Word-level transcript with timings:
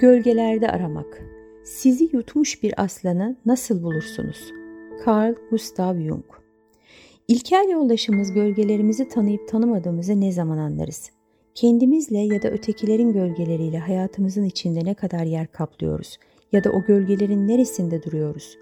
Gölgelerde 0.00 0.68
aramak. 0.68 1.22
Sizi 1.64 2.08
yutmuş 2.12 2.62
bir 2.62 2.82
aslanı 2.82 3.36
nasıl 3.46 3.82
bulursunuz? 3.82 4.52
Carl 5.06 5.34
Gustav 5.50 6.00
Jung 6.00 6.24
İlkel 7.28 7.68
yoldaşımız 7.70 8.32
gölgelerimizi 8.32 9.08
tanıyıp 9.08 9.48
tanımadığımızı 9.48 10.20
ne 10.20 10.32
zaman 10.32 10.58
anlarız? 10.58 11.10
Kendimizle 11.54 12.18
ya 12.18 12.42
da 12.42 12.48
ötekilerin 12.48 13.12
gölgeleriyle 13.12 13.78
hayatımızın 13.78 14.44
içinde 14.44 14.84
ne 14.84 14.94
kadar 14.94 15.24
yer 15.24 15.46
kaplıyoruz 15.46 16.18
ya 16.52 16.64
da 16.64 16.70
o 16.70 16.84
gölgelerin 16.84 17.48
neresinde 17.48 18.02
duruyoruz? 18.02 18.58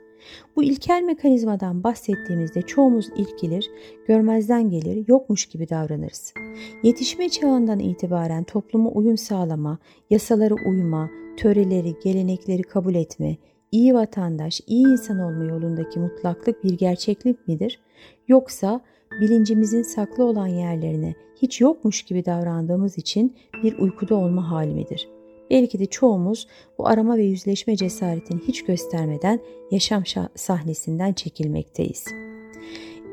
Bu 0.57 0.63
ilkel 0.63 1.03
mekanizmadan 1.03 1.85
bahsettiğimizde 1.85 2.63
çoğumuz 2.63 3.09
ilkilir, 3.17 3.71
görmezden 4.09 4.71
gelir, 4.71 5.05
yokmuş 5.09 5.47
gibi 5.47 5.69
davranırız. 5.69 6.35
Yetişme 6.83 7.29
çağından 7.29 7.79
itibaren 7.79 8.45
topluma 8.45 8.91
uyum 8.91 9.17
sağlama, 9.17 9.79
yasalara 10.11 10.55
uyma, 10.67 11.11
töreleri, 11.37 11.95
gelenekleri 12.05 12.63
kabul 12.63 12.95
etme, 12.95 13.37
iyi 13.73 13.95
vatandaş, 13.95 14.61
iyi 14.67 14.87
insan 14.87 15.19
olma 15.19 15.45
yolundaki 15.45 15.99
mutlaklık 15.99 16.65
bir 16.65 16.73
gerçeklik 16.73 17.49
midir? 17.49 17.81
Yoksa 18.29 18.81
bilincimizin 19.21 19.83
saklı 19.83 20.25
olan 20.25 20.47
yerlerine 20.47 21.15
hiç 21.43 21.61
yokmuş 21.61 22.03
gibi 22.03 22.25
davrandığımız 22.25 22.99
için 22.99 23.37
bir 23.63 23.79
uykuda 23.79 24.15
olma 24.15 24.51
hali 24.51 24.75
midir? 24.75 25.09
Belki 25.51 25.79
de 25.79 25.87
çoğumuz 25.87 26.47
bu 26.79 26.89
arama 26.89 27.17
ve 27.17 27.23
yüzleşme 27.23 27.77
cesaretini 27.77 28.41
hiç 28.49 28.65
göstermeden 28.65 29.41
yaşam 29.71 30.03
sahnesinden 30.35 31.13
çekilmekteyiz. 31.13 32.05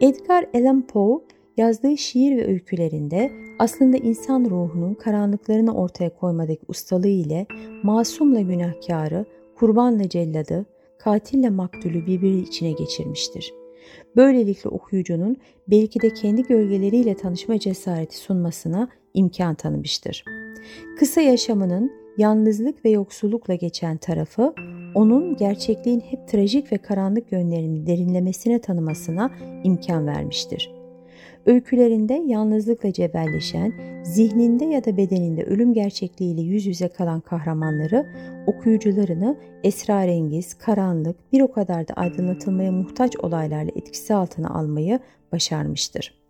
Edgar 0.01 0.45
Allan 0.53 0.87
Poe 0.87 1.21
yazdığı 1.57 1.97
şiir 1.97 2.37
ve 2.37 2.47
öykülerinde 2.47 3.31
aslında 3.59 3.97
insan 3.97 4.45
ruhunun 4.45 4.93
karanlıklarını 4.93 5.75
ortaya 5.75 6.09
koymadaki 6.09 6.61
ustalığı 6.67 7.07
ile 7.07 7.45
masumla 7.83 8.41
günahkarı, 8.41 9.25
kurbanla 9.55 10.09
celladı, 10.09 10.65
katille 10.99 11.49
maktulü 11.49 12.05
birbiri 12.05 12.39
içine 12.39 12.71
geçirmiştir. 12.71 13.53
Böylelikle 14.15 14.69
okuyucunun 14.69 15.37
belki 15.67 16.01
de 16.01 16.13
kendi 16.13 16.43
gölgeleriyle 16.43 17.15
tanışma 17.15 17.59
cesareti 17.59 18.17
sunmasına 18.17 18.89
imkan 19.13 19.55
tanımıştır. 19.55 20.23
Kısa 20.99 21.21
yaşamının 21.21 21.91
yalnızlık 22.17 22.85
ve 22.85 22.89
yoksullukla 22.89 23.55
geçen 23.55 23.97
tarafı 23.97 24.53
onun 24.95 25.35
gerçekliğin 25.35 25.99
hep 25.99 26.27
trajik 26.27 26.71
ve 26.71 26.77
karanlık 26.77 27.31
yönlerini 27.31 27.87
derinlemesine 27.87 28.61
tanımasına 28.61 29.31
imkan 29.63 30.07
vermiştir. 30.07 30.82
Öykülerinde 31.45 32.13
yalnızlıkla 32.13 32.93
cebelleşen, 32.93 33.73
zihninde 34.03 34.65
ya 34.65 34.85
da 34.85 34.97
bedeninde 34.97 35.43
ölüm 35.43 35.73
gerçekliğiyle 35.73 36.41
yüz 36.41 36.65
yüze 36.65 36.87
kalan 36.87 37.21
kahramanları 37.21 38.05
okuyucularını 38.47 39.37
esrarengiz, 39.63 40.53
karanlık, 40.53 41.33
bir 41.33 41.41
o 41.41 41.51
kadar 41.51 41.87
da 41.87 41.93
aydınlatılmaya 41.93 42.71
muhtaç 42.71 43.17
olaylarla 43.17 43.71
etkisi 43.75 44.13
altına 44.13 44.49
almayı 44.49 44.99
başarmıştır. 45.31 46.23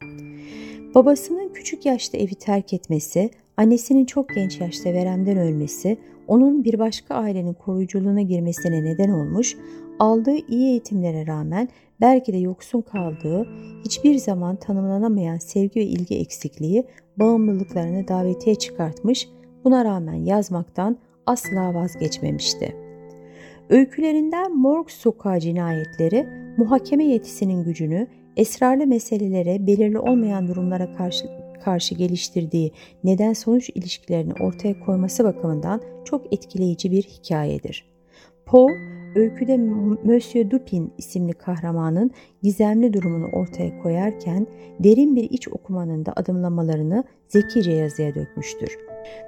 Babasının 0.95 1.53
küçük 1.53 1.86
yaşta 1.86 2.17
evi 2.17 2.36
terk 2.36 2.73
etmesi, 2.73 3.30
Annesinin 3.58 4.06
çok 4.06 4.30
genç 4.30 4.61
yaşta 4.61 4.94
veremden 4.94 5.38
ölmesi, 5.38 5.97
onun 6.28 6.64
bir 6.64 6.80
başka 6.80 7.16
ailenin 7.16 7.53
koruyuculuğuna 7.53 8.22
girmesine 8.22 8.84
neden 8.84 9.09
olmuş, 9.09 9.58
aldığı 10.04 10.38
iyi 10.48 10.70
eğitimlere 10.70 11.28
rağmen 11.28 11.70
belki 12.02 12.34
de 12.34 12.38
yoksun 12.38 12.82
kaldığı, 12.82 13.48
hiçbir 13.86 14.18
zaman 14.18 14.56
tanımlanamayan 14.56 15.38
sevgi 15.38 15.80
ve 15.80 15.84
ilgi 15.84 16.16
eksikliği 16.16 16.84
bağımlılıklarını 17.18 18.08
davetiye 18.08 18.56
çıkartmış, 18.56 19.30
buna 19.64 19.86
rağmen 19.86 20.14
yazmaktan 20.14 20.98
asla 21.26 21.74
vazgeçmemişti. 21.74 22.76
Öykülerinden 23.70 24.58
Morg 24.58 24.90
Sokağı 24.90 25.40
cinayetleri 25.40 26.28
muhakeme 26.58 27.06
yetisinin 27.06 27.64
gücünü 27.64 28.08
esrarlı 28.38 28.88
meselelere, 28.88 29.68
belirli 29.68 30.00
olmayan 30.00 30.47
durumlara 30.47 30.96
karşı 30.96 31.25
karşı 31.66 31.96
geliştirdiği 31.96 32.72
neden-sonuç 33.03 33.69
ilişkilerini 33.69 34.34
ortaya 34.34 34.80
koyması 34.80 35.24
bakımından 35.24 35.81
çok 36.06 36.34
etkileyici 36.34 36.92
bir 36.92 37.03
hikayedir. 37.03 37.86
Poe, 38.46 38.72
öyküde 39.16 39.57
Monsieur 40.03 40.51
Dupin 40.51 40.94
isimli 40.97 41.34
kahramanın 41.34 42.12
gizemli 42.44 42.94
durumunu 42.94 43.25
ortaya 43.25 43.81
koyarken 43.81 44.47
derin 44.79 45.16
bir 45.16 45.24
iç 45.24 45.47
okumanın 45.47 46.06
da 46.06 46.13
adımlamalarını 46.16 47.03
zekice 47.28 47.72
yazıya 47.72 48.16
dökmüştür. 48.16 48.78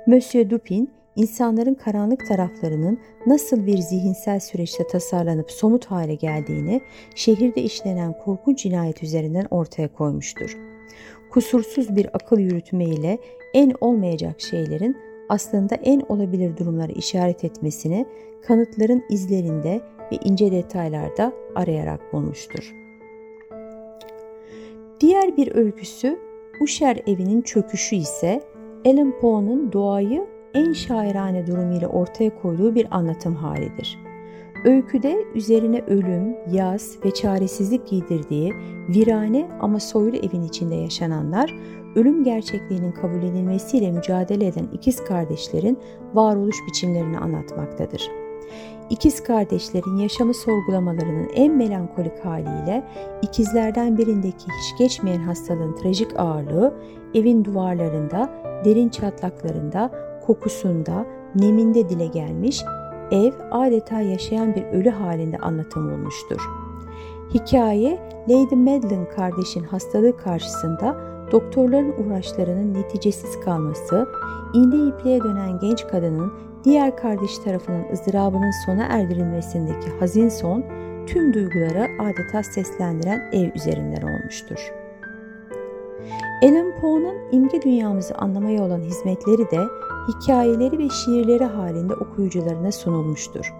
Monsieur 0.07 0.49
Dupin, 0.49 0.89
insanların 1.15 1.73
karanlık 1.73 2.27
taraflarının 2.27 2.99
nasıl 3.27 3.65
bir 3.65 3.77
zihinsel 3.77 4.39
süreçte 4.39 4.87
tasarlanıp 4.87 5.51
somut 5.51 5.85
hale 5.85 6.15
geldiğini 6.15 6.81
şehirde 7.15 7.61
işlenen 7.61 8.17
korkunç 8.17 8.63
cinayet 8.63 9.03
üzerinden 9.03 9.45
ortaya 9.51 9.93
koymuştur 9.93 10.57
kusursuz 11.35 11.95
bir 11.95 12.09
akıl 12.13 12.39
yürütme 12.39 12.85
ile 12.85 13.17
en 13.53 13.73
olmayacak 13.81 14.41
şeylerin 14.41 14.97
aslında 15.29 15.75
en 15.75 15.99
olabilir 15.99 16.57
durumları 16.57 16.91
işaret 16.91 17.43
etmesini 17.43 18.05
kanıtların 18.47 19.03
izlerinde 19.09 19.81
ve 20.11 20.15
ince 20.25 20.51
detaylarda 20.51 21.33
arayarak 21.55 22.13
bulmuştur. 22.13 22.75
Diğer 24.99 25.37
bir 25.37 25.55
öyküsü 25.55 26.19
Usher 26.61 26.99
evinin 27.07 27.41
çöküşü 27.41 27.95
ise 27.95 28.41
Alan 28.85 29.19
Poe'nun 29.19 29.71
doğayı 29.71 30.27
en 30.53 30.73
şairane 30.73 31.47
durumuyla 31.47 31.87
ortaya 31.87 32.41
koyduğu 32.41 32.75
bir 32.75 32.97
anlatım 32.97 33.35
halidir. 33.35 33.99
Öyküde 34.65 35.25
üzerine 35.35 35.81
ölüm, 35.87 36.35
yaz 36.51 36.97
ve 37.05 37.11
çaresizlik 37.11 37.87
giydirdiği 37.87 38.53
virane 38.89 39.49
ama 39.59 39.79
soylu 39.79 40.17
evin 40.17 40.43
içinde 40.43 40.75
yaşananlar, 40.75 41.55
ölüm 41.95 42.23
gerçekliğinin 42.23 42.91
kabul 42.91 43.23
edilmesiyle 43.23 43.91
mücadele 43.91 44.47
eden 44.47 44.67
ikiz 44.73 45.03
kardeşlerin 45.03 45.77
varoluş 46.13 46.55
biçimlerini 46.67 47.17
anlatmaktadır. 47.17 48.11
İkiz 48.89 49.23
kardeşlerin 49.23 49.97
yaşamı 49.97 50.33
sorgulamalarının 50.33 51.29
en 51.35 51.53
melankolik 51.57 52.25
haliyle 52.25 52.83
ikizlerden 53.21 53.97
birindeki 53.97 54.45
hiç 54.45 54.79
geçmeyen 54.79 55.21
hastalığın 55.21 55.75
trajik 55.75 56.19
ağırlığı 56.19 56.73
evin 57.13 57.45
duvarlarında, 57.45 58.29
derin 58.65 58.89
çatlaklarında, 58.89 59.91
kokusunda, 60.25 61.05
neminde 61.35 61.89
dile 61.89 62.07
gelmiş 62.07 62.61
ev 63.11 63.33
adeta 63.51 64.01
yaşayan 64.01 64.55
bir 64.55 64.65
ölü 64.65 64.89
halinde 64.89 65.37
anlatım 65.37 65.93
olmuştur. 65.93 66.41
Hikaye 67.33 67.99
Lady 68.29 68.55
Madeline 68.55 69.09
kardeşin 69.09 69.63
hastalığı 69.63 70.17
karşısında 70.17 70.95
doktorların 71.31 71.93
uğraşlarının 71.97 72.73
neticesiz 72.73 73.39
kalması, 73.39 74.09
iğne 74.53 74.89
ipliğe 74.89 75.23
dönen 75.23 75.59
genç 75.59 75.87
kadının 75.87 76.33
diğer 76.63 76.97
kardeş 76.97 77.37
tarafının 77.37 77.85
ızdırabının 77.93 78.51
sona 78.65 78.83
erdirilmesindeki 78.83 79.89
hazin 79.99 80.29
son 80.29 80.63
tüm 81.07 81.33
duyguları 81.33 81.87
adeta 81.99 82.43
seslendiren 82.43 83.29
ev 83.31 83.49
üzerinden 83.55 84.01
olmuştur. 84.01 84.73
Alan 86.43 86.73
Poe'nun 86.81 87.15
imge 87.31 87.61
dünyamızı 87.61 88.15
anlamaya 88.15 88.63
olan 88.63 88.79
hizmetleri 88.79 89.51
de 89.51 89.59
hikayeleri 90.07 90.77
ve 90.77 90.89
şiirleri 90.89 91.45
halinde 91.45 91.93
okuyucularına 91.93 92.71
sunulmuştur. 92.71 93.53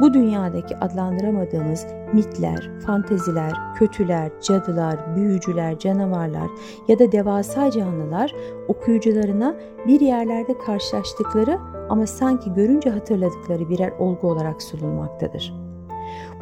Bu 0.00 0.14
dünyadaki 0.14 0.76
adlandıramadığımız 0.76 1.86
mitler, 2.12 2.70
fanteziler, 2.86 3.52
kötüler, 3.74 4.32
cadılar, 4.40 5.16
büyücüler, 5.16 5.78
canavarlar 5.78 6.50
ya 6.88 6.98
da 6.98 7.12
devasa 7.12 7.70
canlılar 7.70 8.34
okuyucularına 8.68 9.56
bir 9.86 10.00
yerlerde 10.00 10.58
karşılaştıkları 10.58 11.58
ama 11.88 12.06
sanki 12.06 12.52
görünce 12.52 12.90
hatırladıkları 12.90 13.68
birer 13.68 13.92
olgu 13.98 14.28
olarak 14.28 14.62
sunulmaktadır. 14.62 15.54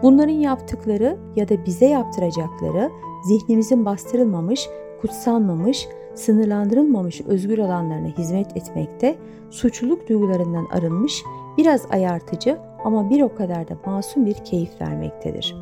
Bunların 0.03 0.33
yaptıkları 0.33 1.19
ya 1.37 1.49
da 1.49 1.67
bize 1.67 1.87
yaptıracakları 1.87 2.91
zihnimizin 3.29 3.85
bastırılmamış, 3.85 4.69
kutsanmamış, 5.01 5.89
sınırlandırılmamış 6.15 7.21
özgür 7.21 7.59
alanlarına 7.59 8.09
hizmet 8.09 8.57
etmekte, 8.57 9.17
suçluluk 9.51 10.09
duygularından 10.09 10.67
arınmış, 10.73 11.23
biraz 11.59 11.87
ayartıcı 11.91 12.59
ama 12.85 13.11
bir 13.11 13.23
o 13.23 13.35
kadar 13.35 13.69
da 13.69 13.77
masum 13.87 14.27
bir 14.27 14.35
keyif 14.35 14.81
vermektedir. 14.81 15.57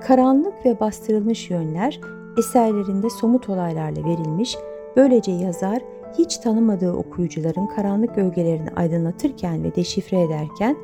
Karanlık 0.00 0.66
ve 0.66 0.80
bastırılmış 0.80 1.50
yönler 1.50 2.00
eserlerinde 2.38 3.10
somut 3.10 3.48
olaylarla 3.48 4.04
verilmiş, 4.04 4.56
böylece 4.96 5.32
yazar 5.32 5.82
hiç 6.18 6.36
tanımadığı 6.36 6.92
okuyucuların 6.92 7.66
karanlık 7.66 8.14
gölgelerini 8.16 8.70
aydınlatırken 8.76 9.64
ve 9.64 9.74
deşifre 9.74 10.20
ederken 10.20 10.76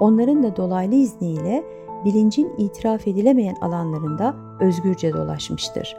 onların 0.00 0.42
da 0.42 0.56
dolaylı 0.56 0.94
izniyle 0.94 1.64
bilincin 2.04 2.52
itiraf 2.58 3.08
edilemeyen 3.08 3.56
alanlarında 3.60 4.34
özgürce 4.60 5.12
dolaşmıştır. 5.12 5.96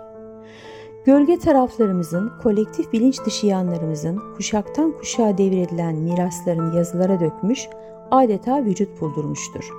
Gölge 1.06 1.40
taraflarımızın, 1.40 2.32
kolektif 2.44 2.94
bilinç 2.94 3.26
dışı 3.26 3.48
yanlarımızın 3.48 4.22
kuşaktan 4.38 4.92
kuşağa 4.92 5.38
devredilen 5.38 5.96
miraslarını 5.96 6.78
yazılara 6.78 7.20
dökmüş, 7.20 7.68
adeta 8.12 8.66
vücut 8.66 9.02
buldurmuştur. 9.02 9.70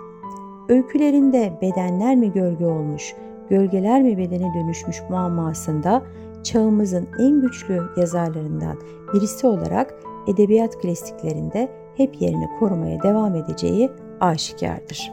Öykülerinde 0.69 1.59
bedenler 1.62 2.17
mi 2.17 2.32
gölge 2.32 2.67
olmuş, 2.67 3.15
gölgeler 3.50 4.03
mi 4.03 4.19
bedene 4.19 4.55
dönüşmüş 4.55 4.97
muammasında 5.11 6.03
çağımızın 6.43 7.09
en 7.19 7.41
güçlü 7.41 7.82
yazarlarından 7.97 8.79
birisi 9.15 9.47
olarak 9.47 9.94
edebiyat 10.26 10.82
klasiklerinde 10.82 11.69
hep 11.97 12.23
yerini 12.23 12.49
korumaya 12.59 13.03
devam 13.03 13.35
edeceği 13.35 13.91
aşikardır. 14.21 15.12